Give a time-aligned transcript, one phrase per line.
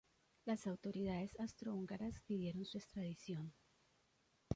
[0.45, 3.53] Las autoridades austrohúngaras pidieron su extradición.